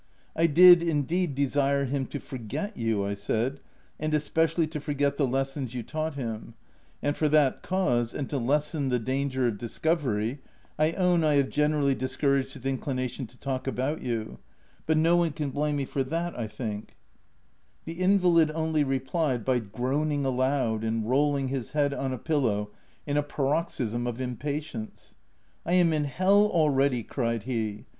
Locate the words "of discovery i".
9.47-10.93